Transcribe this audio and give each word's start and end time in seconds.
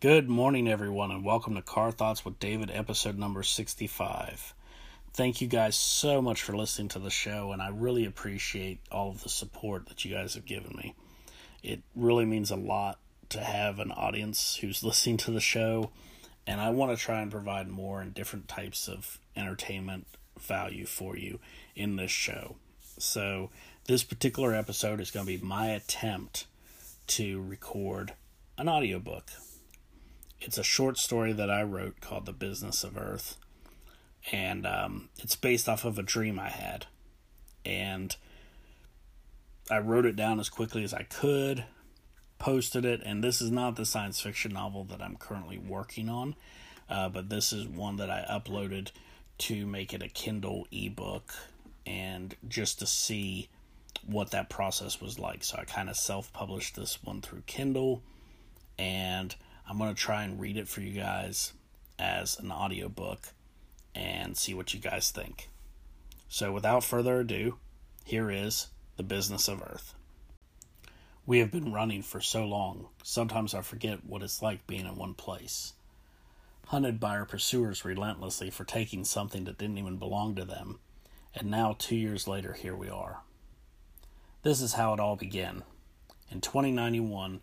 Good 0.00 0.28
morning, 0.28 0.68
everyone, 0.68 1.10
and 1.10 1.24
welcome 1.24 1.56
to 1.56 1.62
Car 1.62 1.90
Thoughts 1.90 2.24
with 2.24 2.38
David, 2.38 2.70
episode 2.72 3.18
number 3.18 3.42
65. 3.42 4.54
Thank 5.12 5.40
you 5.40 5.48
guys 5.48 5.76
so 5.76 6.22
much 6.22 6.40
for 6.40 6.56
listening 6.56 6.86
to 6.90 7.00
the 7.00 7.10
show, 7.10 7.50
and 7.50 7.60
I 7.60 7.70
really 7.70 8.04
appreciate 8.04 8.78
all 8.92 9.10
of 9.10 9.24
the 9.24 9.28
support 9.28 9.88
that 9.88 10.04
you 10.04 10.14
guys 10.14 10.34
have 10.34 10.44
given 10.44 10.76
me. 10.76 10.94
It 11.64 11.82
really 11.96 12.26
means 12.26 12.52
a 12.52 12.56
lot 12.56 13.00
to 13.30 13.40
have 13.40 13.80
an 13.80 13.90
audience 13.90 14.58
who's 14.60 14.84
listening 14.84 15.16
to 15.16 15.32
the 15.32 15.40
show, 15.40 15.90
and 16.46 16.60
I 16.60 16.70
want 16.70 16.96
to 16.96 17.04
try 17.04 17.20
and 17.20 17.28
provide 17.32 17.66
more 17.66 18.00
and 18.00 18.14
different 18.14 18.46
types 18.46 18.86
of 18.86 19.18
entertainment 19.34 20.06
value 20.38 20.86
for 20.86 21.16
you 21.16 21.40
in 21.74 21.96
this 21.96 22.12
show. 22.12 22.54
So, 22.98 23.50
this 23.88 24.04
particular 24.04 24.54
episode 24.54 25.00
is 25.00 25.10
going 25.10 25.26
to 25.26 25.38
be 25.38 25.44
my 25.44 25.70
attempt 25.70 26.46
to 27.08 27.42
record 27.42 28.12
an 28.56 28.68
audiobook 28.68 29.24
it's 30.40 30.58
a 30.58 30.62
short 30.62 30.98
story 30.98 31.32
that 31.32 31.50
I 31.50 31.62
wrote 31.62 32.00
called 32.00 32.26
The 32.26 32.32
Business 32.32 32.84
of 32.84 32.96
Earth. 32.96 33.36
And 34.32 34.66
um, 34.66 35.08
it's 35.18 35.36
based 35.36 35.68
off 35.68 35.84
of 35.84 35.98
a 35.98 36.02
dream 36.02 36.38
I 36.38 36.48
had. 36.48 36.86
And 37.64 38.14
I 39.70 39.78
wrote 39.78 40.06
it 40.06 40.16
down 40.16 40.40
as 40.40 40.48
quickly 40.48 40.84
as 40.84 40.94
I 40.94 41.02
could, 41.02 41.64
posted 42.38 42.84
it, 42.84 43.02
and 43.04 43.22
this 43.22 43.40
is 43.40 43.50
not 43.50 43.76
the 43.76 43.84
science 43.84 44.20
fiction 44.20 44.52
novel 44.52 44.84
that 44.84 45.02
I'm 45.02 45.16
currently 45.16 45.58
working 45.58 46.08
on, 46.08 46.36
uh, 46.88 47.08
but 47.08 47.28
this 47.28 47.52
is 47.52 47.66
one 47.66 47.96
that 47.96 48.10
I 48.10 48.24
uploaded 48.30 48.90
to 49.38 49.66
make 49.66 49.92
it 49.92 50.02
a 50.02 50.08
Kindle 50.08 50.66
ebook 50.72 51.34
and 51.86 52.34
just 52.48 52.78
to 52.78 52.86
see 52.86 53.48
what 54.06 54.30
that 54.30 54.48
process 54.48 55.00
was 55.00 55.18
like. 55.18 55.44
So 55.44 55.58
I 55.58 55.64
kind 55.64 55.90
of 55.90 55.96
self 55.96 56.32
published 56.32 56.76
this 56.76 57.02
one 57.02 57.20
through 57.20 57.42
Kindle 57.46 58.02
and 58.78 59.34
I'm 59.68 59.76
going 59.76 59.94
to 59.94 60.00
try 60.00 60.22
and 60.22 60.40
read 60.40 60.56
it 60.56 60.66
for 60.66 60.80
you 60.80 60.98
guys 60.98 61.52
as 61.98 62.38
an 62.38 62.50
audiobook 62.50 63.28
and 63.94 64.34
see 64.34 64.54
what 64.54 64.72
you 64.72 64.80
guys 64.80 65.10
think. 65.10 65.50
So, 66.30 66.52
without 66.52 66.84
further 66.84 67.20
ado, 67.20 67.58
here 68.04 68.30
is 68.30 68.68
The 68.96 69.02
Business 69.02 69.46
of 69.46 69.62
Earth. 69.62 69.94
We 71.26 71.40
have 71.40 71.50
been 71.50 71.72
running 71.72 72.00
for 72.00 72.22
so 72.22 72.46
long, 72.46 72.86
sometimes 73.02 73.52
I 73.52 73.60
forget 73.60 74.06
what 74.06 74.22
it's 74.22 74.40
like 74.40 74.66
being 74.66 74.86
in 74.86 74.96
one 74.96 75.12
place. 75.12 75.74
Hunted 76.68 76.98
by 76.98 77.16
our 77.16 77.26
pursuers 77.26 77.84
relentlessly 77.84 78.48
for 78.48 78.64
taking 78.64 79.04
something 79.04 79.44
that 79.44 79.58
didn't 79.58 79.76
even 79.76 79.98
belong 79.98 80.34
to 80.36 80.46
them, 80.46 80.78
and 81.34 81.50
now, 81.50 81.76
two 81.78 81.96
years 81.96 82.26
later, 82.26 82.54
here 82.54 82.74
we 82.74 82.88
are. 82.88 83.20
This 84.42 84.62
is 84.62 84.74
how 84.74 84.94
it 84.94 85.00
all 85.00 85.16
began. 85.16 85.62
In 86.30 86.40
2091, 86.40 87.40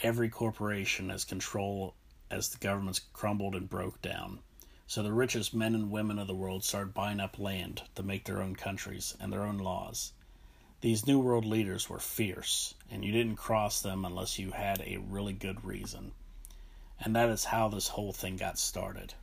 every 0.00 0.28
corporation 0.28 1.10
has 1.10 1.24
control 1.24 1.94
as 2.30 2.48
the 2.48 2.58
governments 2.58 3.00
crumbled 3.12 3.54
and 3.54 3.68
broke 3.68 4.02
down. 4.02 4.40
So 4.86 5.02
the 5.02 5.12
richest 5.12 5.54
men 5.54 5.74
and 5.74 5.90
women 5.90 6.18
of 6.18 6.26
the 6.26 6.34
world 6.34 6.64
started 6.64 6.94
buying 6.94 7.20
up 7.20 7.38
land 7.38 7.82
to 7.94 8.02
make 8.02 8.24
their 8.24 8.42
own 8.42 8.54
countries 8.54 9.16
and 9.18 9.32
their 9.32 9.42
own 9.42 9.58
laws. 9.58 10.12
These 10.80 11.06
New 11.06 11.18
World 11.18 11.44
leaders 11.44 11.88
were 11.88 11.98
fierce, 11.98 12.74
and 12.90 13.04
you 13.04 13.10
didn't 13.10 13.36
cross 13.36 13.80
them 13.80 14.04
unless 14.04 14.38
you 14.38 14.52
had 14.52 14.80
a 14.82 14.98
really 14.98 15.32
good 15.32 15.64
reason. 15.64 16.12
And 17.00 17.16
that 17.16 17.28
is 17.30 17.46
how 17.46 17.68
this 17.68 17.88
whole 17.88 18.12
thing 18.12 18.36
got 18.36 18.58
started. 18.58 19.14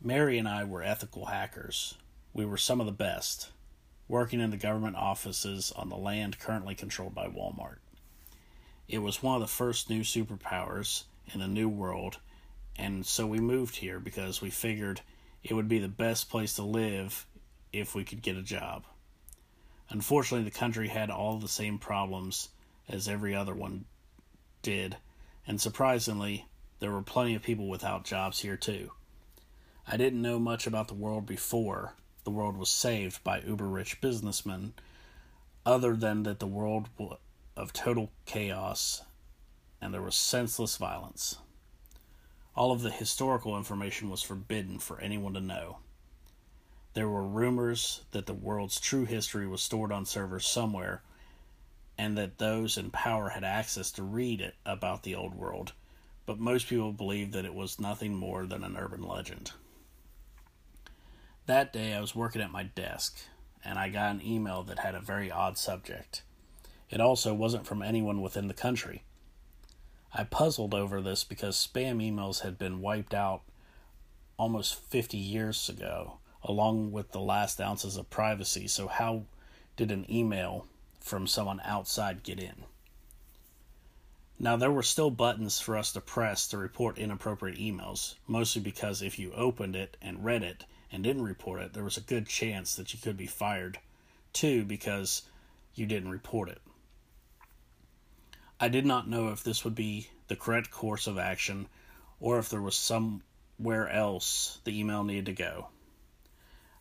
Mary 0.00 0.38
and 0.38 0.48
I 0.48 0.64
were 0.64 0.82
ethical 0.82 1.26
hackers. 1.26 1.94
We 2.34 2.44
were 2.44 2.58
some 2.58 2.80
of 2.80 2.86
the 2.86 2.92
best, 2.92 3.50
working 4.06 4.40
in 4.40 4.50
the 4.50 4.56
government 4.56 4.96
offices 4.96 5.72
on 5.72 5.88
the 5.88 5.96
land 5.96 6.38
currently 6.38 6.74
controlled 6.74 7.14
by 7.14 7.26
Walmart. 7.26 7.78
It 8.92 9.00
was 9.00 9.22
one 9.22 9.36
of 9.36 9.40
the 9.40 9.46
first 9.46 9.88
new 9.88 10.02
superpowers 10.02 11.04
in 11.32 11.40
the 11.40 11.48
new 11.48 11.66
world, 11.66 12.18
and 12.76 13.06
so 13.06 13.26
we 13.26 13.40
moved 13.40 13.76
here 13.76 13.98
because 13.98 14.42
we 14.42 14.50
figured 14.50 15.00
it 15.42 15.54
would 15.54 15.66
be 15.66 15.78
the 15.78 15.88
best 15.88 16.28
place 16.28 16.56
to 16.56 16.62
live 16.62 17.24
if 17.72 17.94
we 17.94 18.04
could 18.04 18.20
get 18.20 18.36
a 18.36 18.42
job. 18.42 18.84
Unfortunately, 19.88 20.44
the 20.44 20.50
country 20.50 20.88
had 20.88 21.08
all 21.08 21.38
the 21.38 21.48
same 21.48 21.78
problems 21.78 22.50
as 22.86 23.08
every 23.08 23.34
other 23.34 23.54
one 23.54 23.86
did, 24.60 24.98
and 25.46 25.58
surprisingly, 25.58 26.44
there 26.80 26.92
were 26.92 27.00
plenty 27.00 27.34
of 27.34 27.42
people 27.42 27.68
without 27.68 28.04
jobs 28.04 28.40
here 28.40 28.58
too. 28.58 28.90
I 29.88 29.96
didn't 29.96 30.20
know 30.20 30.38
much 30.38 30.66
about 30.66 30.88
the 30.88 30.94
world 30.94 31.24
before 31.24 31.94
the 32.24 32.30
world 32.30 32.58
was 32.58 32.68
saved 32.68 33.24
by 33.24 33.40
uber 33.40 33.68
rich 33.68 34.02
businessmen, 34.02 34.74
other 35.64 35.96
than 35.96 36.24
that 36.24 36.40
the 36.40 36.46
world 36.46 36.90
of 37.56 37.72
total 37.72 38.10
chaos 38.24 39.02
and 39.82 39.92
there 39.92 40.00
was 40.00 40.14
senseless 40.14 40.76
violence. 40.76 41.38
All 42.54 42.70
of 42.70 42.82
the 42.82 42.90
historical 42.90 43.56
information 43.56 44.08
was 44.08 44.22
forbidden 44.22 44.78
for 44.78 45.00
anyone 45.00 45.34
to 45.34 45.40
know. 45.40 45.78
There 46.94 47.08
were 47.08 47.26
rumors 47.26 48.02
that 48.12 48.26
the 48.26 48.34
world's 48.34 48.78
true 48.78 49.04
history 49.04 49.46
was 49.46 49.60
stored 49.60 49.90
on 49.90 50.06
servers 50.06 50.46
somewhere, 50.46 51.02
and 51.98 52.16
that 52.16 52.38
those 52.38 52.78
in 52.78 52.90
power 52.90 53.30
had 53.30 53.42
access 53.42 53.90
to 53.92 54.02
read 54.02 54.40
it 54.40 54.54
about 54.64 55.02
the 55.02 55.16
old 55.16 55.34
world, 55.34 55.72
but 56.26 56.38
most 56.38 56.68
people 56.68 56.92
believed 56.92 57.32
that 57.32 57.44
it 57.44 57.54
was 57.54 57.80
nothing 57.80 58.14
more 58.14 58.46
than 58.46 58.62
an 58.62 58.76
urban 58.76 59.02
legend. 59.02 59.52
That 61.46 61.72
day 61.72 61.94
I 61.94 62.00
was 62.00 62.14
working 62.14 62.42
at 62.42 62.52
my 62.52 62.62
desk, 62.62 63.18
and 63.64 63.78
I 63.78 63.88
got 63.88 64.14
an 64.14 64.24
email 64.24 64.62
that 64.64 64.78
had 64.78 64.94
a 64.94 65.00
very 65.00 65.30
odd 65.30 65.58
subject. 65.58 66.22
It 66.92 67.00
also 67.00 67.32
wasn't 67.32 67.66
from 67.66 67.80
anyone 67.80 68.20
within 68.20 68.48
the 68.48 68.54
country. 68.54 69.02
I 70.12 70.24
puzzled 70.24 70.74
over 70.74 71.00
this 71.00 71.24
because 71.24 71.56
spam 71.56 72.06
emails 72.06 72.42
had 72.42 72.58
been 72.58 72.82
wiped 72.82 73.14
out 73.14 73.40
almost 74.36 74.74
50 74.90 75.16
years 75.16 75.70
ago, 75.70 76.18
along 76.42 76.92
with 76.92 77.12
the 77.12 77.20
last 77.20 77.62
ounces 77.62 77.96
of 77.96 78.10
privacy, 78.10 78.68
so 78.68 78.88
how 78.88 79.22
did 79.74 79.90
an 79.90 80.04
email 80.12 80.66
from 81.00 81.26
someone 81.26 81.62
outside 81.64 82.22
get 82.22 82.38
in? 82.38 82.64
Now, 84.38 84.56
there 84.56 84.70
were 84.70 84.82
still 84.82 85.10
buttons 85.10 85.60
for 85.60 85.78
us 85.78 85.92
to 85.92 86.00
press 86.02 86.46
to 86.48 86.58
report 86.58 86.98
inappropriate 86.98 87.58
emails, 87.58 88.16
mostly 88.26 88.60
because 88.60 89.00
if 89.00 89.18
you 89.18 89.32
opened 89.32 89.76
it 89.76 89.96
and 90.02 90.26
read 90.26 90.42
it 90.42 90.66
and 90.90 91.02
didn't 91.02 91.24
report 91.24 91.62
it, 91.62 91.72
there 91.72 91.84
was 91.84 91.96
a 91.96 92.02
good 92.02 92.26
chance 92.26 92.74
that 92.74 92.92
you 92.92 93.00
could 93.00 93.16
be 93.16 93.26
fired, 93.26 93.78
too, 94.34 94.62
because 94.62 95.22
you 95.74 95.86
didn't 95.86 96.10
report 96.10 96.50
it. 96.50 96.60
I 98.62 98.68
did 98.68 98.86
not 98.86 99.08
know 99.08 99.30
if 99.30 99.42
this 99.42 99.64
would 99.64 99.74
be 99.74 100.06
the 100.28 100.36
correct 100.36 100.70
course 100.70 101.08
of 101.08 101.18
action 101.18 101.66
or 102.20 102.38
if 102.38 102.48
there 102.48 102.62
was 102.62 102.76
somewhere 102.76 103.88
else 103.88 104.60
the 104.62 104.78
email 104.78 105.02
needed 105.02 105.26
to 105.26 105.32
go. 105.32 105.66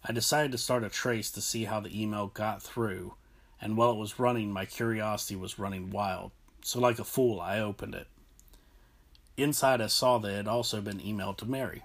I 0.03 0.11
decided 0.11 0.51
to 0.51 0.59
start 0.59 0.83
a 0.83 0.89
trace 0.89 1.31
to 1.31 1.41
see 1.41 1.65
how 1.65 1.79
the 1.79 1.99
email 1.99 2.27
got 2.27 2.61
through, 2.61 3.15
and 3.59 3.75
while 3.75 3.89
it 3.89 3.97
was 3.97 4.19
running, 4.19 4.51
my 4.51 4.65
curiosity 4.65 5.35
was 5.35 5.57
running 5.57 5.89
wild, 5.89 6.29
so 6.61 6.79
like 6.79 6.99
a 6.99 7.03
fool, 7.03 7.41
I 7.41 7.57
opened 7.57 7.95
it. 7.95 8.05
Inside, 9.35 9.81
I 9.81 9.87
saw 9.87 10.19
that 10.19 10.31
it 10.31 10.35
had 10.35 10.47
also 10.47 10.81
been 10.81 10.99
emailed 10.99 11.37
to 11.37 11.49
Mary. 11.49 11.81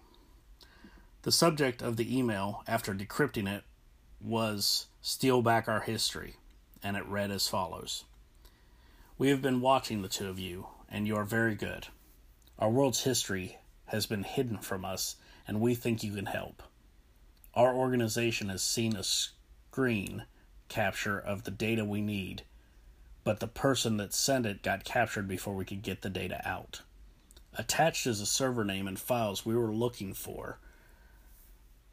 The 1.22 1.32
subject 1.32 1.80
of 1.80 1.96
the 1.96 2.18
email, 2.18 2.62
after 2.68 2.92
decrypting 2.94 3.48
it, 3.48 3.64
was 4.20 4.88
Steal 5.00 5.40
Back 5.40 5.68
Our 5.68 5.80
History, 5.80 6.36
and 6.82 6.98
it 6.98 7.06
read 7.06 7.30
as 7.30 7.48
follows 7.48 8.04
we 9.18 9.30
have 9.30 9.40
been 9.40 9.62
watching 9.62 10.02
the 10.02 10.08
two 10.08 10.28
of 10.28 10.38
you, 10.38 10.66
and 10.90 11.06
you 11.06 11.16
are 11.16 11.24
very 11.24 11.54
good. 11.54 11.88
Our 12.58 12.68
world's 12.68 13.04
history 13.04 13.58
has 13.86 14.04
been 14.04 14.24
hidden 14.24 14.58
from 14.58 14.84
us, 14.84 15.16
and 15.48 15.60
we 15.60 15.74
think 15.74 16.02
you 16.02 16.12
can 16.12 16.26
help. 16.26 16.62
Our 17.54 17.74
organization 17.74 18.50
has 18.50 18.62
seen 18.62 18.94
a 18.94 19.02
screen 19.02 20.24
capture 20.68 21.18
of 21.18 21.44
the 21.44 21.50
data 21.50 21.82
we 21.82 22.02
need, 22.02 22.42
but 23.24 23.40
the 23.40 23.46
person 23.46 23.96
that 23.96 24.12
sent 24.12 24.44
it 24.44 24.62
got 24.62 24.84
captured 24.84 25.26
before 25.26 25.54
we 25.54 25.64
could 25.64 25.82
get 25.82 26.02
the 26.02 26.10
data 26.10 26.46
out. 26.46 26.82
Attached 27.54 28.06
is 28.06 28.20
a 28.20 28.26
server 28.26 28.64
name 28.64 28.86
and 28.86 28.98
files 28.98 29.46
we 29.46 29.56
were 29.56 29.74
looking 29.74 30.12
for. 30.12 30.58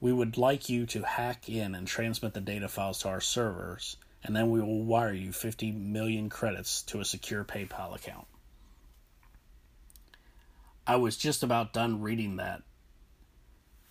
We 0.01 0.11
would 0.11 0.37
like 0.37 0.67
you 0.67 0.85
to 0.87 1.03
hack 1.03 1.47
in 1.47 1.73
and 1.73 1.87
transmit 1.87 2.33
the 2.33 2.41
data 2.41 2.67
files 2.67 2.99
to 2.99 3.07
our 3.07 3.21
servers 3.21 3.95
and 4.23 4.35
then 4.35 4.49
we 4.49 4.61
will 4.61 4.83
wire 4.83 5.13
you 5.13 5.31
50 5.31 5.71
million 5.71 6.29
credits 6.29 6.81
to 6.83 6.99
a 6.99 7.05
secure 7.05 7.43
PayPal 7.43 7.95
account. 7.95 8.27
I 10.85 10.95
was 10.95 11.17
just 11.17 11.43
about 11.43 11.73
done 11.73 12.01
reading 12.01 12.37
that 12.37 12.63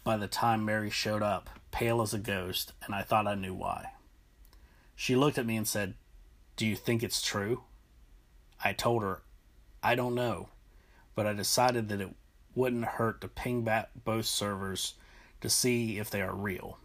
by 0.04 0.16
the 0.16 0.26
time 0.26 0.64
Mary 0.64 0.90
showed 0.90 1.22
up, 1.22 1.48
pale 1.70 2.02
as 2.02 2.12
a 2.12 2.18
ghost, 2.18 2.72
and 2.84 2.94
I 2.94 3.02
thought 3.02 3.26
I 3.26 3.34
knew 3.34 3.54
why. 3.54 3.92
She 4.96 5.14
looked 5.14 5.38
at 5.38 5.46
me 5.46 5.56
and 5.56 5.66
said, 5.66 5.94
Do 6.56 6.66
you 6.66 6.76
think 6.76 7.02
it's 7.02 7.22
true? 7.22 7.62
I 8.64 8.72
told 8.72 9.02
her, 9.02 9.22
I 9.82 9.94
don't 9.94 10.14
know, 10.14 10.48
but 11.14 11.26
I 11.26 11.32
decided 11.32 11.88
that 11.88 12.00
it 12.00 12.14
wouldn't 12.54 12.84
hurt 12.84 13.20
to 13.20 13.28
ping 13.28 13.62
back 13.62 13.90
both 14.04 14.26
servers 14.26 14.94
to 15.40 15.48
see 15.48 15.98
if 15.98 16.10
they 16.10 16.20
are 16.20 16.34
real. 16.34 16.78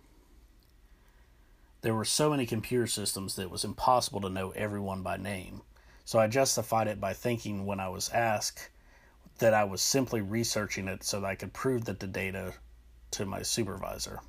There 1.81 1.93
were 1.93 2.05
so 2.05 2.31
many 2.31 2.45
computer 2.45 2.87
systems 2.87 3.35
that 3.35 3.43
it 3.43 3.51
was 3.51 3.63
impossible 3.63 4.21
to 4.21 4.29
know 4.29 4.51
everyone 4.51 5.03
by 5.03 5.17
name, 5.17 5.61
so 6.05 6.19
I 6.19 6.27
justified 6.27 6.87
it 6.87 6.99
by 6.99 7.13
thinking 7.13 7.65
when 7.65 7.79
I 7.79 7.89
was 7.89 8.09
asked 8.09 8.69
that 9.37 9.53
I 9.53 9.63
was 9.63 9.81
simply 9.81 10.21
researching 10.21 10.87
it 10.87 11.03
so 11.03 11.21
that 11.21 11.27
I 11.27 11.35
could 11.35 11.53
prove 11.53 11.85
that 11.85 11.99
the 11.99 12.07
data 12.07 12.55
to 13.11 13.25
my 13.25 13.43
supervisor. 13.43 14.21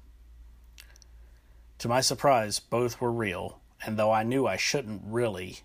To 1.79 1.89
my 1.89 2.01
surprise, 2.01 2.59
both 2.59 3.01
were 3.01 3.13
real, 3.13 3.61
and 3.85 3.97
though 3.97 4.13
I 4.13 4.25
knew 4.25 4.47
I 4.47 4.57
shouldn't 4.57 5.03
really, 5.05 5.61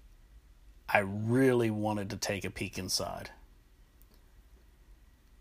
I 0.87 0.99
really 0.99 1.69
wanted 1.69 2.09
to 2.11 2.17
take 2.17 2.45
a 2.45 2.49
peek 2.49 2.77
inside. 2.77 3.31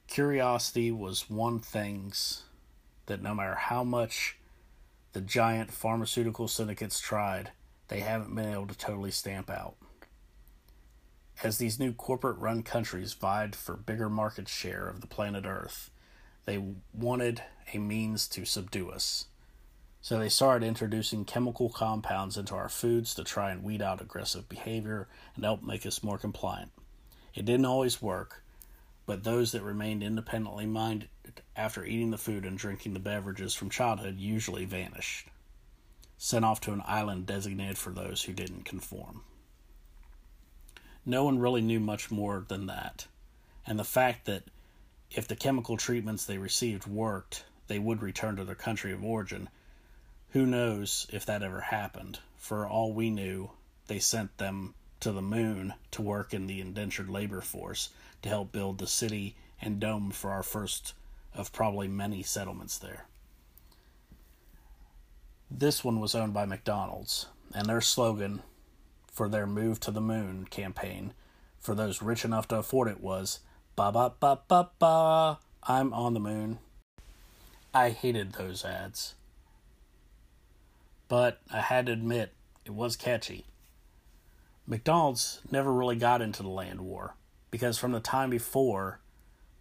Curiosity 0.09 0.91
was 0.91 1.31
one 1.31 1.61
things 1.61 2.43
that 3.07 3.23
no 3.23 3.35
matter 3.35 3.55
how 3.55 3.85
much 3.85 4.37
the 5.13 5.21
giant 5.21 5.71
pharmaceutical 5.71 6.49
syndicates 6.49 7.01
tried, 7.01 7.51
they 7.89 8.01
haven't 8.01 8.35
been 8.35 8.51
able 8.51 8.67
to 8.67 8.77
totally 8.77 9.11
stamp 9.11 9.51
out. 9.51 9.77
As 11.43 11.59
these 11.59 11.79
new 11.79 11.93
corporate 11.93 12.39
run 12.39 12.63
countries 12.63 13.13
vied 13.13 13.55
for 13.57 13.77
bigger 13.77 14.09
market 14.09 14.49
share 14.49 14.89
of 14.89 15.01
the 15.01 15.07
planet 15.07 15.45
Earth, 15.45 15.91
they 16.45 16.63
wanted 16.95 17.43
a 17.73 17.79
means 17.79 18.29
to 18.29 18.45
subdue 18.45 18.91
us. 18.91 19.27
So 20.01 20.19
they 20.19 20.29
started 20.29 20.67
introducing 20.67 21.25
chemical 21.25 21.69
compounds 21.69 22.37
into 22.37 22.55
our 22.55 22.69
foods 22.69 23.15
to 23.15 23.25
try 23.25 23.51
and 23.51 23.63
weed 23.63 23.83
out 23.83 24.01
aggressive 24.01 24.49
behavior 24.49 25.09
and 25.37 25.45
help 25.45 25.63
make 25.63 25.87
us 25.87 26.03
more 26.03 26.19
compliant. 26.19 26.73
It 27.35 27.45
didn't 27.45 27.67
always 27.67 28.03
work, 28.03 28.43
but 29.07 29.25
those 29.25 29.53
that 29.53 29.63
remained 29.63 30.03
independently 30.03 30.67
minded 30.67 31.09
after 31.55 31.85
eating 31.85 32.11
the 32.11 32.19
food 32.19 32.45
and 32.45 32.59
drinking 32.59 32.95
the 32.95 32.99
beverages 32.99 33.55
from 33.55 33.71
childhood 33.71 34.19
usually 34.19 34.65
vanished, 34.65 35.29
sent 36.19 36.45
off 36.45 36.61
to 36.61 36.73
an 36.73 36.83
island 36.87 37.27
designated 37.27 37.79
for 37.79 37.91
those 37.91 38.23
who 38.23 38.33
didn't 38.33 38.65
conform. 38.65 39.23
No 41.05 41.25
one 41.25 41.39
really 41.39 41.61
knew 41.61 41.81
much 41.81 42.11
more 42.11 42.45
than 42.49 42.67
that, 42.67 43.07
and 43.67 43.79
the 43.79 43.85
fact 43.85 44.25
that 44.25 44.45
if 45.11 45.29
the 45.29 45.37
chemical 45.37 45.77
treatments 45.77 46.25
they 46.25 46.39
received 46.39 46.87
worked, 46.87 47.45
they 47.67 47.79
would 47.79 48.03
return 48.03 48.37
to 48.37 48.45
their 48.45 48.55
country 48.55 48.93
of 48.93 49.05
origin. 49.05 49.49
Who 50.31 50.47
knows 50.47 51.07
if 51.11 51.27
that 51.27 51.43
ever 51.43 51.61
happened? 51.61 52.21
For 52.37 52.67
all 52.67 52.93
we 52.93 53.11
knew, 53.11 53.51
they 53.87 53.99
sent 53.99 54.39
them 54.39 54.75
to 55.01 55.13
the 55.13 55.23
moon 55.23 55.75
to 55.91 56.03
work 56.03 56.33
in 56.33 56.47
the 56.47 56.61
indentured 56.61 57.11
labor 57.11 57.41
force 57.41 57.91
to 58.23 58.29
help 58.29 58.53
build 58.53 58.79
the 58.79 58.87
city 58.87 59.37
and 59.61 59.81
dome 59.81 60.11
for 60.11 60.31
our 60.31 60.43
first 60.43 60.95
of 61.35 61.53
probably 61.53 61.89
many 61.89 62.23
settlements 62.23 62.79
there. 62.79 63.07
This 65.51 65.85
one 65.85 66.01
was 66.01 66.15
owned 66.15 66.33
by 66.35 66.47
McDonald's, 66.47 67.27
and 67.55 67.67
their 67.67 67.81
slogan 67.81 68.43
for 69.11 69.29
their 69.29 69.47
Move 69.47 69.81
to 69.81 69.91
the 69.91 70.01
Moon 70.01 70.47
campaign 70.47 71.13
for 71.61 71.75
those 71.75 72.03
rich 72.03 72.25
enough 72.25 72.49
to 72.49 72.57
afford 72.57 72.89
it 72.89 73.01
was 73.01 73.41
Ba 73.77 73.93
ba 73.93 74.13
ba 74.19 74.41
ba 74.49 74.71
ba, 74.79 75.39
I'm 75.63 75.95
on 75.95 76.15
the 76.15 76.21
moon. 76.21 76.59
I 77.73 77.91
hated 77.91 78.33
those 78.33 78.65
ads. 78.65 79.15
But 81.09 81.41
I 81.53 81.61
had 81.61 81.87
to 81.87 81.93
admit, 81.93 82.33
it 82.65 82.73
was 82.73 82.97
catchy. 82.97 83.47
McDonald's 84.67 85.41
never 85.51 85.73
really 85.73 85.97
got 85.97 86.21
into 86.21 86.43
the 86.43 86.49
land 86.49 86.81
war 86.81 87.15
because 87.51 87.79
from 87.79 87.93
the 87.93 88.01
time 88.01 88.31
before, 88.31 89.01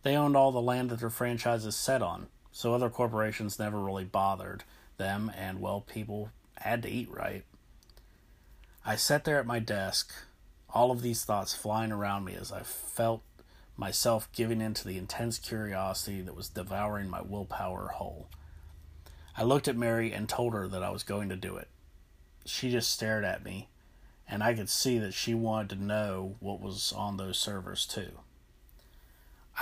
they 0.04 0.16
owned 0.16 0.36
all 0.36 0.52
the 0.52 0.62
land 0.62 0.90
that 0.90 1.00
their 1.00 1.10
franchises 1.10 1.76
set 1.76 2.02
on, 2.02 2.28
so 2.52 2.74
other 2.74 2.90
corporations 2.90 3.60
never 3.60 3.80
really 3.80 4.04
bothered 4.04 4.64
them, 4.98 5.32
and 5.36 5.62
well, 5.62 5.82
people 5.82 6.32
had 6.58 6.82
to 6.84 6.90
eat 6.90 7.10
right. 7.12 7.44
I 8.86 8.96
sat 8.96 9.26
there 9.26 9.40
at 9.40 9.46
my 9.46 9.60
desk, 9.60 10.12
all 10.70 10.92
of 10.92 11.02
these 11.02 11.24
thoughts 11.24 11.54
flying 11.54 11.92
around 11.92 12.26
me 12.26 12.34
as 12.34 12.52
I 12.52 12.62
felt 12.62 13.22
myself 13.78 14.32
giving 14.32 14.62
in 14.62 14.74
to 14.76 14.88
the 14.88 14.98
intense 14.98 15.38
curiosity 15.38 16.22
that 16.22 16.36
was 16.36 16.50
devouring 16.50 17.10
my 17.10 17.22
willpower 17.22 17.90
whole. 17.96 18.28
I 19.38 19.44
looked 19.44 19.68
at 19.68 19.78
Mary 19.78 20.12
and 20.12 20.28
told 20.28 20.54
her 20.54 20.68
that 20.68 20.84
I 20.84 20.90
was 20.90 21.04
going 21.04 21.30
to 21.30 21.36
do 21.36 21.58
it. 21.58 21.68
She 22.46 22.72
just 22.72 22.92
stared 22.92 23.24
at 23.24 23.44
me, 23.44 23.70
and 24.28 24.44
I 24.44 24.54
could 24.54 24.70
see 24.70 24.98
that 25.00 25.14
she 25.14 25.34
wanted 25.34 25.70
to 25.70 25.84
know 25.84 26.36
what 26.40 26.60
was 26.60 26.92
on 26.92 27.18
those 27.18 27.38
servers, 27.38 27.86
too. 27.86 28.20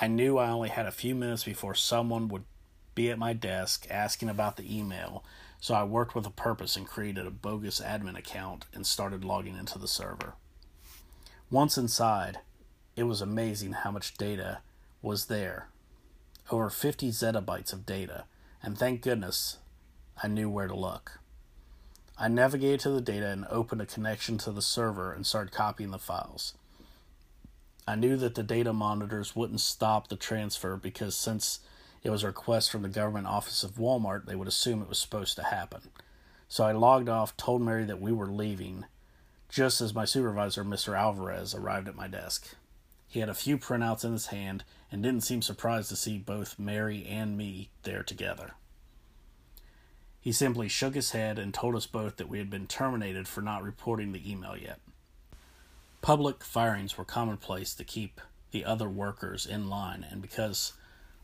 I 0.02 0.08
knew 0.08 0.38
I 0.38 0.50
only 0.50 0.70
had 0.70 0.86
a 0.86 0.92
few 0.92 1.14
minutes 1.14 1.44
before 1.44 1.76
someone 1.76 2.28
would 2.30 2.46
be 2.96 3.10
at 3.10 3.20
my 3.20 3.34
desk 3.34 3.88
asking 3.90 4.30
about 4.30 4.58
the 4.58 4.78
email 4.78 5.24
so 5.60 5.74
I 5.74 5.84
worked 5.84 6.16
with 6.16 6.26
a 6.26 6.32
purpose 6.32 6.76
and 6.76 6.88
created 6.88 7.26
a 7.28 7.32
bogus 7.32 7.82
admin 7.82 8.18
account 8.18 8.66
and 8.74 8.86
started 8.86 9.26
logging 9.26 9.58
into 9.58 9.78
the 9.78 9.88
server. 9.88 10.36
Once 11.52 11.78
inside, 11.78 12.40
it 12.96 13.04
was 13.04 13.22
amazing 13.22 13.74
how 13.74 13.92
much 13.92 14.18
data 14.18 14.60
was 15.02 15.26
there. 15.26 15.68
Over 16.50 16.70
50 16.70 17.10
zettabytes 17.10 17.74
of 17.74 17.86
data, 17.86 18.24
and 18.64 18.78
thank 18.78 19.02
goodness 19.02 19.58
I 20.24 20.28
knew 20.28 20.50
where 20.50 20.68
to 20.68 20.76
look. 20.76 21.20
I 22.18 22.28
navigated 22.28 22.80
to 22.82 22.90
the 22.90 23.02
data 23.02 23.28
and 23.28 23.46
opened 23.50 23.82
a 23.82 23.86
connection 23.86 24.38
to 24.40 24.52
the 24.52 24.62
server 24.62 25.12
and 25.14 25.26
started 25.26 25.54
copying 25.54 25.92
the 25.92 26.00
files. 26.00 26.54
I 27.90 27.96
knew 27.96 28.18
that 28.18 28.36
the 28.36 28.44
data 28.44 28.72
monitors 28.72 29.36
wouldn't 29.36 29.62
stop 29.62 30.10
the 30.10 30.16
transfer 30.16 30.78
because 30.78 31.16
since 31.16 31.62
it 32.04 32.12
was 32.12 32.22
a 32.22 32.28
request 32.28 32.70
from 32.70 32.84
the 32.84 32.88
government 32.88 33.26
office 33.26 33.64
of 33.64 33.78
Walmart, 33.78 34.28
they 34.28 34.36
would 34.36 34.48
assume 34.48 34.84
it 34.84 34.90
was 34.90 35.00
supposed 35.00 35.36
to 35.38 35.44
happen. 35.46 35.90
So 36.48 36.64
I 36.64 36.72
logged 36.72 37.10
off, 37.10 37.36
told 37.36 37.64
Mary 37.64 37.86
that 37.86 38.00
we 38.00 38.12
were 38.12 38.28
leaving, 38.28 38.86
just 39.50 39.82
as 39.82 39.96
my 39.96 40.06
supervisor, 40.06 40.64
Mr. 40.64 40.96
Alvarez, 40.96 41.56
arrived 41.56 41.88
at 41.88 41.96
my 41.96 42.08
desk. 42.08 42.54
He 43.08 43.22
had 43.22 43.30
a 43.30 43.34
few 43.34 43.58
printouts 43.58 44.06
in 44.06 44.12
his 44.12 44.28
hand 44.28 44.66
and 44.92 45.02
didn't 45.02 45.24
seem 45.24 45.42
surprised 45.42 45.90
to 45.90 45.96
see 45.96 46.20
both 46.20 46.60
Mary 46.60 47.08
and 47.08 47.36
me 47.36 47.72
there 47.82 48.04
together. 48.04 48.52
He 50.22 50.32
simply 50.32 50.68
shook 50.68 50.94
his 50.94 51.10
head 51.10 51.40
and 51.40 51.56
told 51.56 51.74
us 51.74 51.88
both 51.88 52.18
that 52.18 52.30
we 52.30 52.38
had 52.38 52.52
been 52.52 52.68
terminated 52.68 53.28
for 53.28 53.42
not 53.42 53.64
reporting 53.64 54.12
the 54.12 54.32
email 54.32 54.56
yet. 54.56 54.80
Public 56.02 56.44
firings 56.44 56.98
were 56.98 57.06
commonplace 57.06 57.74
to 57.76 57.84
keep 57.84 58.22
the 58.52 58.66
other 58.66 58.90
workers 58.90 59.46
in 59.46 59.70
line, 59.70 60.06
and 60.10 60.22
because 60.22 60.74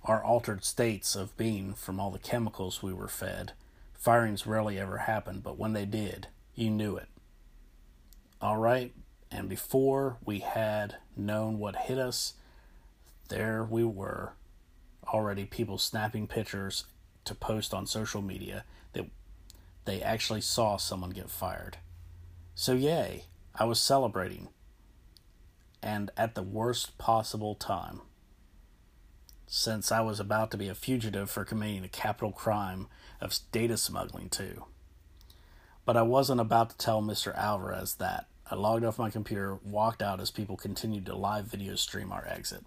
our 0.04 0.24
altered 0.24 0.64
states 0.64 1.16
of 1.16 1.36
being 1.38 1.74
from 1.74 2.00
all 2.00 2.12
the 2.12 2.20
chemicals 2.20 2.84
we 2.84 2.94
were 2.94 3.08
fed. 3.08 3.54
Firings 3.94 4.46
rarely 4.46 4.78
ever 4.78 5.00
happened, 5.00 5.42
but 5.42 5.58
when 5.58 5.74
they 5.74 5.86
did, 5.86 6.28
you 6.54 6.70
knew 6.70 6.96
it. 6.96 7.08
All 8.40 8.58
right, 8.58 8.94
and 9.32 9.50
before 9.50 10.18
we 10.24 10.40
had 10.40 10.98
known 11.18 11.58
what 11.58 11.76
hit 11.76 11.98
us, 11.98 12.34
there 13.30 13.64
we 13.64 13.84
were, 13.84 14.34
already 15.08 15.46
people 15.46 15.78
snapping 15.78 16.28
pictures 16.28 16.86
to 17.24 17.34
post 17.34 17.74
on 17.74 17.88
social 17.88 18.22
media 18.22 18.64
that 18.94 19.06
they 19.86 20.02
actually 20.02 20.42
saw 20.42 20.78
someone 20.78 21.10
get 21.10 21.30
fired. 21.32 21.78
So, 22.54 22.74
yay, 22.74 23.26
I 23.56 23.66
was 23.66 23.82
celebrating, 23.82 24.50
and 25.86 26.12
at 26.18 26.36
the 26.36 26.44
worst 26.44 26.98
possible 26.98 27.56
time 27.56 28.02
since 29.48 29.92
I 29.92 30.02
was 30.02 30.20
about 30.20 30.52
to 30.52 30.58
be 30.58 30.68
a 30.68 30.76
fugitive 30.76 31.30
for 31.30 31.46
committing 31.46 31.84
a 31.84 31.88
capital 31.88 32.32
crime 32.32 32.88
of 33.22 33.38
data 33.52 33.78
smuggling, 33.78 34.30
too. 34.30 34.66
But 35.86 35.96
I 35.96 36.02
wasn't 36.02 36.42
about 36.42 36.72
to 36.72 36.78
tell 36.78 37.02
Mr. 37.02 37.36
Alvarez 37.38 37.96
that. 37.96 38.26
I 38.50 38.56
logged 38.56 38.84
off 38.84 39.00
my 39.00 39.10
computer, 39.10 39.60
walked 39.64 40.02
out 40.02 40.20
as 40.20 40.32
people 40.32 40.58
continued 40.58 41.06
to 41.06 41.16
live 41.16 41.46
video 41.46 41.76
stream 41.76 42.12
our 42.12 42.28
exit. 42.28 42.66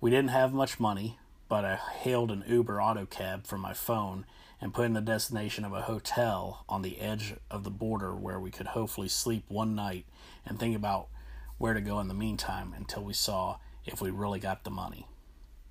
We 0.00 0.10
didn't 0.10 0.30
have 0.30 0.52
much 0.52 0.80
money, 0.80 1.18
but 1.48 1.64
I 1.64 1.76
hailed 1.76 2.30
an 2.30 2.44
Uber 2.46 2.80
auto 2.80 3.06
cab 3.06 3.46
from 3.46 3.60
my 3.60 3.72
phone 3.74 4.24
and 4.60 4.74
put 4.74 4.86
in 4.86 4.94
the 4.94 5.00
destination 5.00 5.64
of 5.64 5.72
a 5.72 5.82
hotel 5.82 6.64
on 6.68 6.82
the 6.82 7.00
edge 7.00 7.34
of 7.50 7.64
the 7.64 7.70
border 7.70 8.14
where 8.14 8.40
we 8.40 8.50
could 8.50 8.68
hopefully 8.68 9.08
sleep 9.08 9.44
one 9.48 9.74
night 9.74 10.06
and 10.46 10.58
think 10.58 10.74
about 10.74 11.08
where 11.62 11.74
to 11.74 11.80
go 11.80 12.00
in 12.00 12.08
the 12.08 12.14
meantime 12.14 12.74
until 12.76 13.04
we 13.04 13.12
saw 13.12 13.56
if 13.86 14.00
we 14.00 14.10
really 14.10 14.40
got 14.40 14.64
the 14.64 14.70
money. 14.70 15.06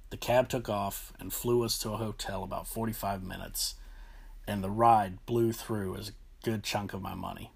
The 0.09 0.15
cab 0.15 0.47
took 0.47 0.69
off 0.69 1.11
and 1.19 1.33
flew 1.33 1.65
us 1.65 1.77
to 1.79 1.89
a 1.89 1.97
hotel 1.97 2.45
about 2.45 2.65
45 2.65 3.21
minutes, 3.21 3.75
and 4.47 4.63
the 4.63 4.69
ride 4.69 5.25
blew 5.25 5.51
through 5.51 5.97
as 5.97 6.07
a 6.07 6.45
good 6.45 6.63
chunk 6.63 6.93
of 6.93 7.01
my 7.01 7.13
money. 7.13 7.51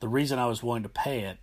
The 0.00 0.08
reason 0.08 0.38
I 0.38 0.46
was 0.46 0.62
willing 0.62 0.82
to 0.84 0.88
pay 0.88 1.20
it 1.20 1.36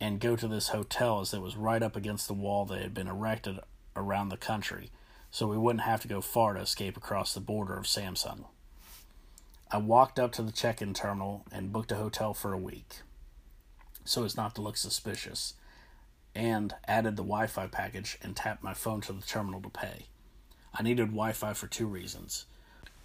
and 0.00 0.20
go 0.20 0.36
to 0.36 0.46
this 0.46 0.68
hotel 0.68 1.22
is 1.22 1.32
that 1.32 1.38
it 1.38 1.42
was 1.42 1.56
right 1.56 1.82
up 1.82 1.96
against 1.96 2.28
the 2.28 2.34
wall 2.34 2.64
that 2.66 2.80
had 2.80 2.94
been 2.94 3.08
erected 3.08 3.58
around 3.96 4.28
the 4.28 4.36
country, 4.36 4.92
so 5.28 5.48
we 5.48 5.58
wouldn't 5.58 5.82
have 5.82 6.02
to 6.02 6.08
go 6.08 6.20
far 6.20 6.54
to 6.54 6.60
escape 6.60 6.96
across 6.96 7.34
the 7.34 7.40
border 7.40 7.76
of 7.76 7.86
Samsung. 7.86 8.44
I 9.72 9.78
walked 9.78 10.20
up 10.20 10.30
to 10.34 10.42
the 10.42 10.52
check 10.52 10.80
in 10.80 10.94
terminal 10.94 11.46
and 11.50 11.72
booked 11.72 11.90
a 11.90 11.96
hotel 11.96 12.32
for 12.32 12.52
a 12.52 12.58
week, 12.58 12.98
so 14.04 14.24
as 14.24 14.36
not 14.36 14.54
to 14.54 14.60
look 14.60 14.76
suspicious 14.76 15.54
and 16.34 16.74
added 16.86 17.16
the 17.16 17.22
Wi 17.22 17.46
Fi 17.46 17.66
package 17.66 18.18
and 18.22 18.36
tapped 18.36 18.62
my 18.62 18.74
phone 18.74 19.00
to 19.02 19.12
the 19.12 19.22
terminal 19.22 19.60
to 19.60 19.68
pay. 19.68 20.06
I 20.72 20.82
needed 20.82 21.08
Wi 21.08 21.32
Fi 21.32 21.52
for 21.52 21.66
two 21.66 21.86
reasons. 21.86 22.46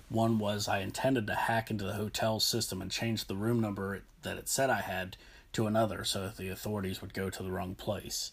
One 0.09 0.37
was 0.37 0.67
I 0.67 0.79
intended 0.79 1.25
to 1.27 1.35
hack 1.35 1.71
into 1.71 1.83
the 1.83 1.93
hotel 1.93 2.39
system 2.39 2.81
and 2.81 2.91
change 2.91 3.25
the 3.25 3.35
room 3.35 3.59
number 3.59 4.03
that 4.21 4.37
it 4.37 4.47
said 4.47 4.69
I 4.69 4.81
had 4.81 5.17
to 5.53 5.65
another 5.65 6.03
so 6.03 6.23
that 6.23 6.37
the 6.37 6.49
authorities 6.49 7.01
would 7.01 7.13
go 7.13 7.29
to 7.29 7.43
the 7.43 7.51
wrong 7.51 7.75
place. 7.75 8.31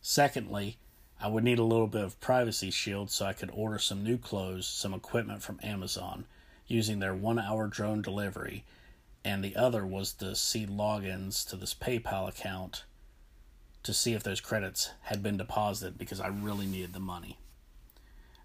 Secondly, 0.00 0.78
I 1.20 1.28
would 1.28 1.44
need 1.44 1.58
a 1.58 1.64
little 1.64 1.86
bit 1.86 2.04
of 2.04 2.20
privacy 2.20 2.70
shield 2.70 3.10
so 3.10 3.26
I 3.26 3.32
could 3.32 3.50
order 3.52 3.78
some 3.78 4.02
new 4.02 4.16
clothes, 4.16 4.66
some 4.66 4.94
equipment 4.94 5.42
from 5.42 5.60
Amazon 5.62 6.26
using 6.66 6.98
their 6.98 7.14
one 7.14 7.38
hour 7.38 7.66
drone 7.66 8.02
delivery, 8.02 8.64
and 9.24 9.42
the 9.42 9.56
other 9.56 9.86
was 9.86 10.12
to 10.14 10.36
see 10.36 10.66
logins 10.66 11.48
to 11.48 11.56
this 11.56 11.74
PayPal 11.74 12.28
account 12.28 12.84
to 13.82 13.92
see 13.92 14.14
if 14.14 14.22
those 14.22 14.40
credits 14.40 14.90
had 15.02 15.22
been 15.22 15.36
deposited 15.36 15.98
because 15.98 16.20
I 16.20 16.28
really 16.28 16.66
needed 16.66 16.92
the 16.92 17.00
money. 17.00 17.38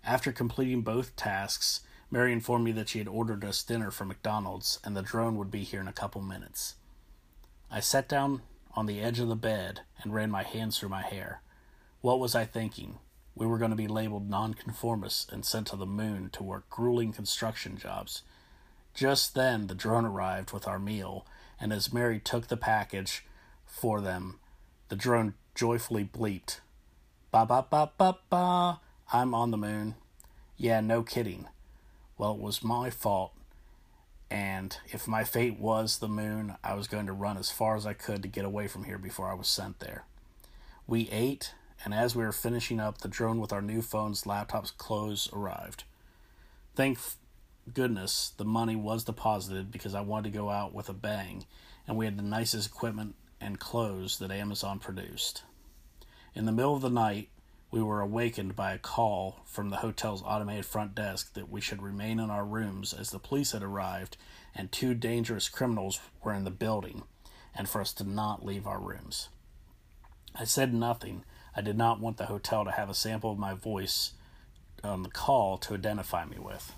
After 0.03 0.31
completing 0.31 0.81
both 0.81 1.15
tasks, 1.15 1.81
Mary 2.12 2.33
informed 2.33 2.65
me 2.65 2.71
that 2.74 2.89
she 2.89 3.00
had 3.00 3.07
ordered 3.07 3.43
us 3.45 3.63
dinner 3.63 3.91
from 3.91 4.09
McDonald's 4.09 4.79
and 4.83 4.95
the 4.95 5.01
drone 5.01 5.38
would 5.38 5.51
be 5.51 5.63
here 5.63 5.81
in 5.81 5.88
a 5.88 5.93
couple 5.93 6.21
minutes. 6.21 6.75
I 7.71 7.79
sat 7.79 8.09
down 8.09 8.41
on 8.75 8.86
the 8.86 9.00
edge 9.00 9.19
of 9.19 9.27
the 9.27 9.36
bed 9.36 9.81
and 10.01 10.13
ran 10.13 10.31
my 10.31 10.43
hands 10.43 10.77
through 10.79 10.89
my 10.89 11.01
hair. 11.01 11.41
What 12.01 12.19
was 12.19 12.36
I 12.36 12.45
thinking? 12.45 13.00
We 13.36 13.45
were 13.45 13.57
going 13.57 13.71
to 13.71 13.77
be 13.77 13.88
labeled 13.88 14.29
nonconformists 14.29 15.31
and 15.31 15.45
sent 15.45 15.67
to 15.67 15.75
the 15.75 15.86
moon 15.86 16.29
to 16.31 16.43
work 16.43 16.69
grueling 16.69 17.13
construction 17.13 17.77
jobs. 17.77 18.24
Just 18.93 19.36
then, 19.36 19.67
the 19.67 19.75
drone 19.75 20.05
arrived 20.05 20.51
with 20.51 20.67
our 20.67 20.79
meal, 20.79 21.25
and 21.60 21.72
as 21.72 21.93
Mary 21.93 22.19
took 22.19 22.48
the 22.48 22.58
package 22.58 23.25
for 23.65 24.01
them, 24.01 24.39
the 24.89 24.96
drone 24.96 25.36
joyfully 25.55 26.03
bleeped, 26.03 26.60
Ba 27.31 27.46
ba 27.46 27.65
ba 27.69 27.91
ba 27.98 28.17
ba, 28.29 28.79
I'm 29.13 29.36
on 29.36 29.51
the 29.51 29.58
moon. 29.58 29.96
Yeah, 30.58 30.81
no 30.81 31.03
kidding. 31.03 31.48
Well, 32.17 32.34
it 32.34 32.39
was 32.39 32.63
my 32.63 32.89
fault, 32.89 33.34
and 34.31 34.75
if 34.88 35.08
my 35.08 35.24
fate 35.24 35.60
was 35.60 36.00
the 36.00 36.08
moon, 36.08 36.55
I 36.63 36.74
was 36.74 36.88
going 36.88 37.05
to 37.05 37.13
run 37.13 37.38
as 37.38 37.51
far 37.51 37.75
as 37.75 37.86
I 37.86 37.93
could 37.93 38.24
to 38.24 38.27
get 38.27 38.46
away 38.46 38.67
from 38.67 38.86
here 38.86 38.98
before 38.98 39.29
I 39.29 39.36
was 39.36 39.48
sent 39.48 39.79
there. 39.79 40.05
We 40.88 41.10
ate 41.12 41.53
and 41.84 41.93
as 41.93 42.15
we 42.15 42.24
were 42.24 42.31
finishing 42.31 42.79
up, 42.79 43.00
the 43.00 43.08
drone 43.08 43.39
with 43.39 43.53
our 43.53 43.62
new 43.62 43.81
phones, 43.81 44.24
laptops, 44.24 44.75
clothes 44.75 45.29
arrived. 45.31 45.84
Thank 46.75 47.00
goodness 47.73 48.33
the 48.38 48.45
money 48.45 48.75
was 48.75 49.03
deposited 49.03 49.71
because 49.71 49.95
I 49.95 50.01
wanted 50.01 50.31
to 50.31 50.38
go 50.38 50.49
out 50.49 50.73
with 50.73 50.89
a 50.89 50.93
bang, 50.93 51.45
and 51.88 51.97
we 51.97 52.05
had 52.05 52.17
the 52.17 52.23
nicest 52.23 52.67
equipment 52.67 53.15
and 53.41 53.59
clothes 53.59 54.19
that 54.19 54.31
Amazon 54.31 54.79
produced. 54.79 55.43
In 56.33 56.45
the 56.45 56.51
middle 56.51 56.75
of 56.75 56.81
the 56.81 56.89
night, 56.89 57.29
we 57.71 57.81
were 57.81 58.01
awakened 58.01 58.55
by 58.55 58.73
a 58.73 58.79
call 58.79 59.41
from 59.45 59.69
the 59.69 59.77
hotel's 59.77 60.23
automated 60.25 60.65
front 60.65 60.95
desk 60.95 61.33
that 61.33 61.49
we 61.49 61.61
should 61.61 61.81
remain 61.81 62.19
in 62.19 62.29
our 62.29 62.45
rooms 62.45 62.93
as 62.93 63.11
the 63.11 63.19
police 63.19 63.51
had 63.51 63.61
arrived 63.61 64.17
and 64.55 64.71
two 64.71 64.93
dangerous 64.93 65.49
criminals 65.49 65.99
were 66.23 66.33
in 66.33 66.43
the 66.43 66.51
building, 66.51 67.03
and 67.55 67.69
for 67.69 67.81
us 67.81 67.93
to 67.93 68.03
not 68.03 68.43
leave 68.43 68.65
our 68.65 68.79
rooms. 68.79 69.29
I 70.35 70.43
said 70.45 70.73
nothing 70.73 71.23
I 71.55 71.61
did 71.61 71.77
not 71.77 71.99
want 71.99 72.17
the 72.17 72.27
hotel 72.27 72.63
to 72.65 72.71
have 72.71 72.89
a 72.89 72.93
sample 72.93 73.31
of 73.31 73.39
my 73.39 73.53
voice 73.53 74.13
on 74.83 75.03
the 75.03 75.09
call 75.09 75.57
to 75.59 75.73
identify 75.73 76.25
me 76.25 76.38
with. 76.39 76.73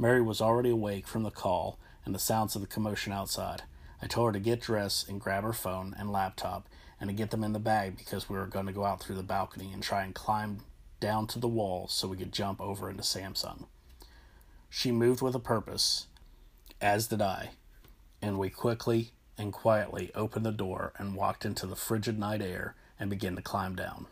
Mary 0.00 0.22
was 0.22 0.40
already 0.40 0.70
awake 0.70 1.06
from 1.06 1.24
the 1.24 1.30
call 1.30 1.78
and 2.06 2.14
the 2.14 2.18
sounds 2.18 2.54
of 2.56 2.62
the 2.62 2.66
commotion 2.66 3.12
outside. 3.12 3.64
I 4.00 4.06
told 4.06 4.28
her 4.28 4.32
to 4.32 4.40
get 4.40 4.62
dressed 4.62 5.10
and 5.10 5.20
grab 5.20 5.44
her 5.44 5.52
phone 5.52 5.94
and 5.98 6.10
laptop 6.10 6.66
and 6.98 7.10
to 7.10 7.14
get 7.14 7.30
them 7.30 7.44
in 7.44 7.52
the 7.52 7.58
bag 7.58 7.98
because 7.98 8.26
we 8.26 8.38
were 8.38 8.46
going 8.46 8.64
to 8.64 8.72
go 8.72 8.86
out 8.86 9.02
through 9.02 9.16
the 9.16 9.22
balcony 9.22 9.70
and 9.74 9.82
try 9.82 10.02
and 10.02 10.14
climb 10.14 10.60
down 11.00 11.26
to 11.26 11.38
the 11.38 11.46
wall 11.46 11.86
so 11.86 12.08
we 12.08 12.16
could 12.16 12.32
jump 12.32 12.62
over 12.62 12.88
into 12.88 13.02
Samsung. 13.02 13.66
She 14.70 14.90
moved 14.90 15.20
with 15.20 15.34
a 15.34 15.38
purpose, 15.38 16.06
as 16.80 17.06
did 17.08 17.20
I, 17.20 17.50
and 18.22 18.38
we 18.38 18.48
quickly 18.48 19.10
and 19.36 19.52
quietly 19.52 20.10
opened 20.14 20.46
the 20.46 20.50
door 20.50 20.94
and 20.96 21.14
walked 21.14 21.44
into 21.44 21.66
the 21.66 21.76
frigid 21.76 22.18
night 22.18 22.40
air 22.40 22.74
and 22.98 23.10
began 23.10 23.36
to 23.36 23.42
climb 23.42 23.76
down. 23.76 24.06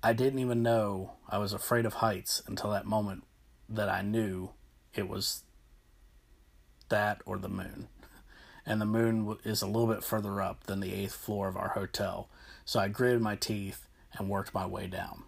I 0.00 0.12
didn't 0.12 0.38
even 0.38 0.62
know 0.62 1.14
I 1.28 1.38
was 1.38 1.52
afraid 1.52 1.86
of 1.86 1.94
heights 1.94 2.40
until 2.46 2.70
that 2.70 2.86
moment 2.86 3.24
that 3.70 3.88
I 3.88 4.02
knew 4.02 4.50
it 4.94 5.08
was 5.08 5.44
that 6.88 7.22
or 7.24 7.38
the 7.38 7.48
moon. 7.48 7.88
And 8.66 8.80
the 8.80 8.86
moon 8.86 9.36
is 9.44 9.62
a 9.62 9.66
little 9.66 9.86
bit 9.86 10.04
further 10.04 10.40
up 10.42 10.64
than 10.64 10.80
the 10.80 10.92
eighth 10.92 11.14
floor 11.14 11.48
of 11.48 11.56
our 11.56 11.68
hotel, 11.68 12.28
so 12.64 12.78
I 12.78 12.88
gritted 12.88 13.22
my 13.22 13.36
teeth 13.36 13.86
and 14.12 14.28
worked 14.28 14.52
my 14.52 14.66
way 14.66 14.86
down. 14.86 15.22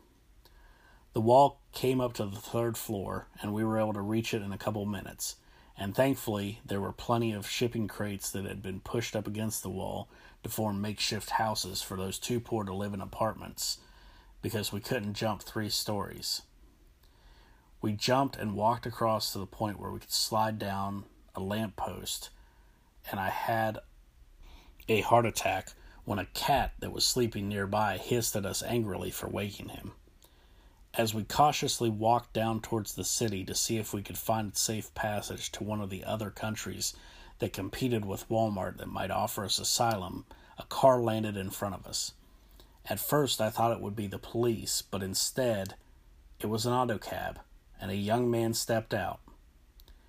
The 1.13 1.21
wall 1.21 1.61
came 1.73 2.01
up 2.01 2.15
to 2.15 2.27
the 2.27 2.37
third 2.37 2.77
floor, 2.77 3.29
and 3.41 3.53
we 3.53 3.65
were 3.65 3.79
able 3.79 3.93
to 3.95 4.01
reach 4.01 4.35
it 4.35 4.43
in 4.43 4.53
a 4.53 4.59
couple 4.59 4.85
minutes. 4.87 5.37
And 5.77 5.95
thankfully, 5.95 6.61
there 6.65 6.81
were 6.81 6.93
plenty 6.93 7.33
of 7.33 7.49
shipping 7.49 7.89
crates 7.89 8.31
that 8.31 8.45
had 8.45 8.63
been 8.63 8.81
pushed 8.81 9.17
up 9.17 9.27
against 9.27 9.63
the 9.63 9.71
wall 9.71 10.09
to 10.43 10.49
form 10.49 10.81
makeshift 10.81 11.31
houses 11.31 11.83
for 11.83 11.97
those 11.97 12.19
too 12.19 12.41
poor 12.41 12.65
to 12.65 12.75
live 12.75 12.95
in 12.95 13.01
apartments 13.01 13.79
because 14.43 14.73
we 14.73 14.81
couldn't 14.81 15.15
jump 15.15 15.43
three 15.43 15.69
stories. 15.69 16.43
We 17.83 17.93
jumped 17.93 18.37
and 18.37 18.55
walked 18.55 18.87
across 18.87 19.33
to 19.33 19.41
the 19.41 19.47
point 19.47 19.81
where 19.81 19.91
we 19.91 19.99
could 19.99 20.13
slide 20.13 20.57
down 20.57 21.05
a 21.35 21.41
lamp 21.41 21.75
post, 21.75 22.31
and 23.11 23.19
I 23.19 23.29
had 23.29 23.81
a 24.89 25.01
heart 25.01 25.27
attack 25.27 25.73
when 26.05 26.21
a 26.21 26.27
cat 26.27 26.75
that 26.79 26.93
was 26.93 27.05
sleeping 27.05 27.49
nearby 27.49 27.99
hissed 27.99 28.37
at 28.37 28.47
us 28.47 28.63
angrily 28.63 29.11
for 29.11 29.29
waking 29.29 29.71
him. 29.71 29.93
As 30.95 31.13
we 31.13 31.25
cautiously 31.25 31.91
walked 31.91 32.33
down 32.33 32.61
towards 32.61 32.95
the 32.95 33.05
city 33.05 33.45
to 33.45 33.55
see 33.55 33.79
if 33.79 33.93
we 33.93 34.03
could 34.03 34.19
find 34.19 34.53
a 34.53 34.57
safe 34.57 34.95
passage 34.95 35.51
to 35.53 35.65
one 35.65 35.81
of 35.81 35.91
the 35.91 36.05
other 36.05 36.31
countries 36.31 36.95
that 37.41 37.53
competed 37.53 38.05
with 38.05 38.29
Walmart 38.29 38.77
that 38.77 38.89
might 38.89 39.11
offer 39.11 39.45
us 39.45 39.59
asylum, 39.59 40.25
a 40.57 40.63
car 40.65 41.01
landed 41.01 41.37
in 41.37 41.51
front 41.51 41.75
of 41.75 41.87
us. 41.87 42.13
At 42.87 43.01
first, 43.01 43.41
I 43.41 43.51
thought 43.51 43.73
it 43.73 43.81
would 43.81 43.97
be 43.97 44.07
the 44.07 44.19
police, 44.19 44.83
but 44.83 45.03
instead, 45.03 45.75
it 46.39 46.47
was 46.47 46.65
an 46.65 46.73
auto 46.73 46.99
cab, 46.99 47.41
and 47.83 47.91
a 47.91 47.97
young 47.97 48.31
man 48.31 48.55
stepped 48.55 48.95
out. 48.95 49.19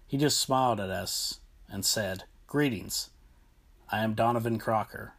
He 0.05 0.15
just 0.15 0.39
smiled 0.39 0.79
at 0.79 0.91
us 0.91 1.39
and 1.67 1.83
said, 1.83 2.25
Greetings. 2.45 3.09
I 3.89 4.03
am 4.03 4.13
Donovan 4.13 4.59
Crocker, 4.59 5.13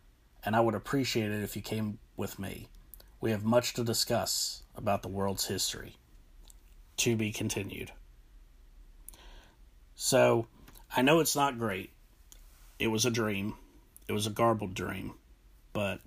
and 0.45 0.55
I 0.55 0.61
would 0.61 0.77
appreciate 0.77 1.33
it 1.33 1.43
if 1.43 1.57
you 1.57 1.63
came 1.63 1.99
with 2.17 2.39
me. 2.39 2.69
We 3.21 3.33
have 3.33 3.45
much 3.45 3.75
to 3.75 3.83
discuss 3.83 4.63
about 4.77 5.03
the 5.03 5.09
world's 5.09 5.47
history. 5.47 5.97
To 6.99 7.17
be 7.17 7.33
continued. 7.33 7.91
So, 9.97 10.47
I 10.97 11.03
know 11.03 11.19
it's 11.19 11.35
not 11.35 11.59
great, 11.59 11.91
it 12.79 12.87
was 12.87 13.05
a 13.05 13.11
dream. 13.11 13.55
It 14.07 14.13
was 14.13 14.29
a 14.29 14.31
garbled 14.31 14.75
dream. 14.75 15.15
But 15.73 15.99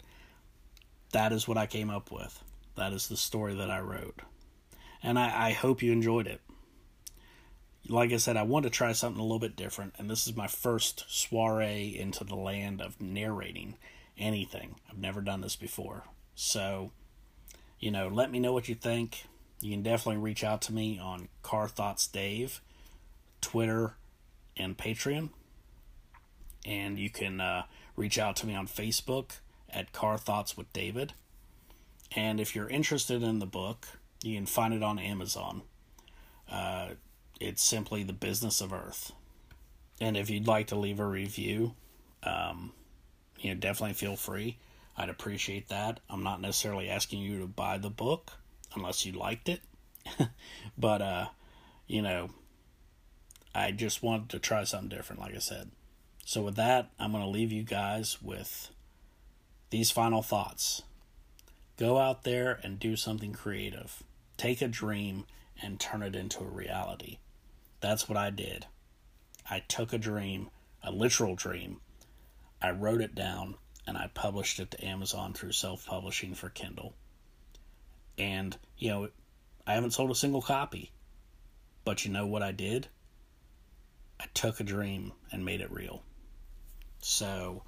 that 1.12 1.34
is 1.34 1.46
what 1.46 1.58
I 1.58 1.66
came 1.66 1.90
up 1.90 2.10
with. 2.10 2.42
That 2.76 2.94
is 2.94 3.10
the 3.10 3.18
story 3.18 3.56
that 3.56 3.70
I 3.70 3.82
wrote. 3.82 4.22
And 5.08 5.18
I, 5.18 5.48
I 5.48 5.52
hope 5.54 5.82
you 5.82 5.92
enjoyed 5.92 6.28
it. 6.28 6.42
Like 7.88 8.12
I 8.12 8.18
said, 8.18 8.36
I 8.36 8.44
want 8.44 8.64
to 8.64 8.70
try 8.70 8.92
something 8.92 9.20
a 9.20 9.24
little 9.24 9.40
bit 9.40 9.56
different, 9.56 9.96
and 9.98 10.10
this 10.10 10.28
is 10.28 10.36
my 10.36 10.48
first 10.48 11.06
soiree 11.08 11.98
into 11.98 12.26
the 12.26 12.36
land 12.36 12.82
of 12.82 13.00
narrating 13.00 13.76
anything. 14.18 14.76
I've 14.90 14.98
never 14.98 15.22
done 15.22 15.40
this 15.40 15.56
before. 15.56 16.04
So, 16.36 16.92
you 17.80 17.92
know, 17.92 18.10
let 18.10 18.30
me 18.30 18.40
know 18.40 18.52
what 18.52 18.68
you 18.68 18.76
think. 18.76 19.24
You 19.62 19.72
can 19.72 19.84
definitely 19.84 20.22
reach 20.22 20.44
out 20.44 20.62
to 20.64 20.74
me 20.74 21.00
on 21.00 21.30
Car 21.42 21.70
Thoughts 21.70 22.06
Dave, 22.08 22.60
Twitter, 23.40 23.94
and 24.58 24.78
Patreon 24.78 25.30
and 26.68 27.00
you 27.00 27.10
can 27.10 27.40
uh, 27.40 27.64
reach 27.96 28.20
out 28.20 28.36
to 28.36 28.46
me 28.46 28.54
on 28.54 28.68
Facebook 28.68 29.40
at 29.70 29.94
Car 29.94 30.18
Thoughts 30.18 30.58
with 30.58 30.72
David. 30.74 31.14
And 32.16 32.40
if 32.40 32.56
you're 32.56 32.70
interested 32.70 33.24
in 33.24 33.40
the 33.40 33.46
book, 33.46 33.97
you 34.22 34.36
can 34.36 34.46
find 34.46 34.74
it 34.74 34.84
on 34.84 35.00
Amazon. 35.00 35.62
Uh, 36.52 36.90
it's 37.40 37.64
simply 37.64 38.04
The 38.04 38.14
Business 38.14 38.62
of 38.62 38.74
Earth. 38.74 39.12
And 40.00 40.16
if 40.16 40.30
you'd 40.30 40.48
like 40.48 40.68
to 40.68 40.76
leave 40.76 41.00
a 41.00 41.06
review, 41.06 41.74
um, 42.24 42.72
you 43.40 43.54
know, 43.54 43.60
definitely 43.60 43.94
feel 43.94 44.16
free. 44.16 44.58
I'd 44.96 45.10
appreciate 45.10 45.70
that. 45.70 46.00
I'm 46.10 46.24
not 46.24 46.42
necessarily 46.42 46.90
asking 46.90 47.22
you 47.22 47.40
to 47.40 47.48
buy 47.48 47.78
the 47.78 47.90
book 47.90 48.32
unless 48.76 49.06
you 49.06 49.14
liked 49.14 49.50
it. 49.50 49.62
but, 50.78 51.02
uh, 51.02 51.28
you 51.88 52.02
know, 52.02 52.30
I 53.54 53.72
just 53.72 54.02
wanted 54.02 54.30
to 54.30 54.40
try 54.40 54.64
something 54.64 54.90
different, 54.90 55.22
like 55.22 55.36
I 55.36 55.40
said. 55.40 55.72
So, 56.26 56.42
with 56.42 56.56
that, 56.56 56.92
I'm 57.00 57.12
going 57.12 57.24
to 57.24 57.30
leave 57.30 57.52
you 57.52 57.64
guys 57.64 58.22
with 58.22 58.70
these 59.70 59.92
final 59.92 60.22
thoughts. 60.22 60.84
Go 61.78 62.00
out 62.00 62.24
there 62.24 62.60
and 62.64 62.80
do 62.80 62.96
something 62.96 63.34
creative. 63.34 64.04
Take 64.36 64.62
a 64.62 64.68
dream 64.68 65.26
and 65.62 65.80
turn 65.80 66.02
it 66.02 66.16
into 66.16 66.40
a 66.40 66.48
reality. 66.48 67.20
That's 67.80 68.10
what 68.10 68.18
I 68.18 68.30
did. 68.30 68.66
I 69.50 69.60
took 69.60 69.94
a 69.94 69.98
dream, 69.98 70.50
a 70.84 70.92
literal 70.92 71.36
dream, 71.36 71.80
I 72.62 72.72
wrote 72.72 73.02
it 73.02 73.14
down, 73.14 73.56
and 73.86 73.98
I 73.98 74.10
published 74.14 74.60
it 74.60 74.72
to 74.72 74.86
Amazon 74.86 75.34
through 75.34 75.52
self 75.52 75.86
publishing 75.86 76.34
for 76.34 76.50
Kindle. 76.50 76.96
And, 78.18 78.58
you 78.78 78.90
know, 78.90 79.10
I 79.66 79.74
haven't 79.74 79.92
sold 79.92 80.10
a 80.12 80.16
single 80.16 80.42
copy. 80.42 80.92
But 81.86 82.04
you 82.04 82.12
know 82.12 82.26
what 82.26 82.44
I 82.44 82.52
did? 82.52 82.88
I 84.20 84.26
took 84.34 84.60
a 84.60 84.64
dream 84.64 85.14
and 85.32 85.46
made 85.46 85.62
it 85.62 85.72
real. 85.72 86.02
So 87.00 87.64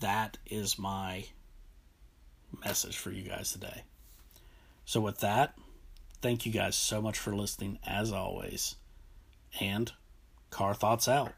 that 0.00 0.36
is 0.46 0.78
my 0.78 1.24
message 2.64 2.96
for 2.96 3.10
you 3.10 3.22
guys 3.22 3.52
today. 3.52 3.82
So, 4.84 5.00
with 5.00 5.20
that, 5.20 5.56
thank 6.20 6.44
you 6.46 6.52
guys 6.52 6.76
so 6.76 7.00
much 7.00 7.18
for 7.18 7.34
listening, 7.34 7.78
as 7.86 8.12
always. 8.12 8.76
And 9.60 9.92
Car 10.50 10.74
Thoughts 10.74 11.08
out. 11.08 11.32